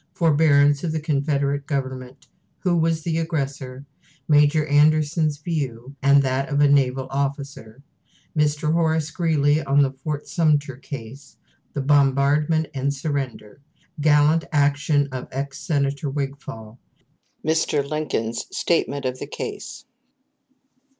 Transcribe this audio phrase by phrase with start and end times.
[0.13, 2.25] Forbearance of the Confederate Government.
[2.61, 3.85] Who was the Aggressor?
[4.27, 7.83] Major Anderson's View, and that of a Naval Officer.
[8.35, 8.73] Mr.
[8.73, 11.37] Horace Greeley on the Fort Sumter Case.
[11.73, 13.61] The Bombardment and Surrender.
[13.99, 16.79] Gallant Action of ex Senator Wigfall.
[17.45, 17.87] Mr.
[17.87, 19.85] Lincoln's Statement of the Case.